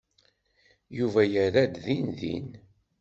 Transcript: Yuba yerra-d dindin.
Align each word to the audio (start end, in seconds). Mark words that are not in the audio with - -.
Yuba 0.97 1.21
yerra-d 1.33 1.73
dindin. 1.83 2.49